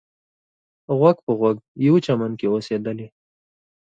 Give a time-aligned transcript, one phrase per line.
[0.99, 1.57] غوږ په غوږ
[1.87, 3.07] یوه چمن کې اوسېدلې.